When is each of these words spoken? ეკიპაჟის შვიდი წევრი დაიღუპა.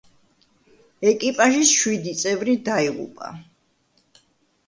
ეკიპაჟის 1.09 1.73
შვიდი 1.81 2.13
წევრი 2.21 2.55
დაიღუპა. 2.69 3.29